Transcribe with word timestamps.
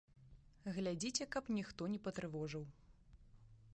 Глядзіце, 0.77 1.27
каб 1.37 1.51
ніхто 1.57 1.83
не 1.97 1.99
патрывожыў! 2.09 2.63